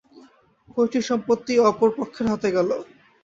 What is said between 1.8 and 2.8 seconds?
পক্ষের হাতে গেল।